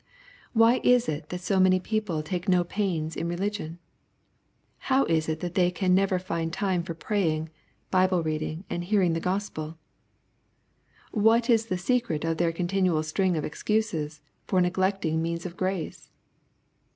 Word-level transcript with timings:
Why 0.53 0.81
is 0.83 1.07
it 1.07 1.29
that 1.29 1.41
so 1.41 1.59
many 1.59 1.79
people 1.79 2.23
take 2.23 2.49
no 2.49 2.63
pains 2.63 3.15
in 3.15 3.27
religion? 3.27 3.77
How 4.89 5.03
is 5.05 5.29
it 5.29 5.41
that 5.41 5.53
they 5.53 5.69
can 5.69 5.93
never 5.93 6.17
find 6.17 6.51
time 6.51 6.81
for 6.81 6.95
praying, 6.95 7.49
Bible 7.91 8.23
reading 8.23 8.63
and 8.67 8.83
hearing 8.83 9.13
the 9.13 9.21
Q 9.21 9.29
ospel? 9.33 9.77
What 11.11 11.51
is 11.51 11.67
the 11.67 11.77
secret 11.77 12.25
of 12.25 12.37
their 12.37 12.51
continual 12.51 13.03
string 13.03 13.37
of 13.37 13.45
excuses 13.45 14.21
for 14.47 14.59
neglecting 14.59 15.21
means 15.21 15.45
of 15.45 15.55
grace 15.55 16.09